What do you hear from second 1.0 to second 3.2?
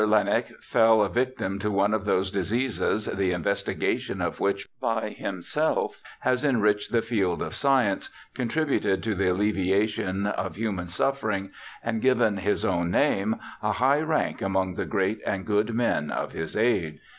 a victim to one of those diseases